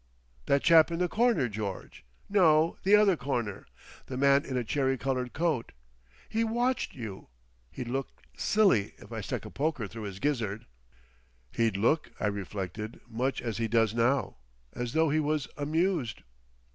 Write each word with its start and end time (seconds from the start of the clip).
"That 0.47 0.63
chap 0.63 0.89
in 0.89 0.97
the 0.97 1.07
corner, 1.07 1.47
George. 1.47 2.03
No! 2.27 2.75
the 2.81 2.95
other 2.95 3.15
corner! 3.15 3.67
The 4.07 4.17
man 4.17 4.45
in 4.45 4.57
a 4.57 4.63
cherry 4.63 4.97
coloured 4.97 5.31
coat. 5.33 5.73
He 6.27 6.43
watched 6.43 6.95
you! 6.95 7.27
He'd 7.69 7.87
look 7.87 8.09
silly 8.35 8.95
if 8.97 9.11
I 9.11 9.21
stuck 9.21 9.45
a 9.45 9.51
poker 9.51 9.87
through 9.87 10.05
his 10.09 10.17
Gizzard!" 10.17 10.65
"He'd 11.51 11.77
look," 11.77 12.09
I 12.19 12.25
reflected, 12.25 12.99
"much 13.07 13.43
as 13.43 13.59
he 13.59 13.67
does 13.67 13.93
now. 13.93 14.37
As 14.73 14.93
though 14.93 15.11
he 15.11 15.19
was 15.19 15.47
amused." 15.55 16.23